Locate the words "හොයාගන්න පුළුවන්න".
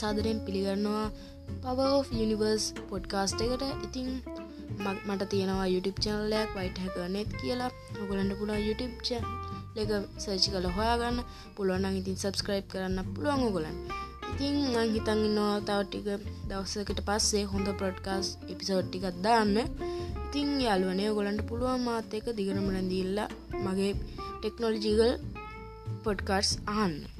10.76-11.98